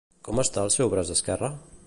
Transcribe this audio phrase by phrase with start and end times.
[0.27, 1.53] Com està el seu braç esquerre?